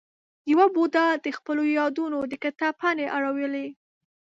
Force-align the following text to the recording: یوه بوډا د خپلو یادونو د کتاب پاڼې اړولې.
یوه 0.51 0.65
بوډا 0.75 1.07
د 1.25 1.27
خپلو 1.37 1.63
یادونو 1.79 2.17
د 2.31 2.33
کتاب 2.43 2.73
پاڼې 2.81 3.05
اړولې. 3.17 3.67